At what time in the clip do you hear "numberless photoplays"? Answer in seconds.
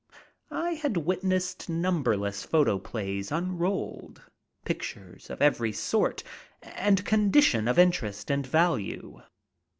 1.69-3.31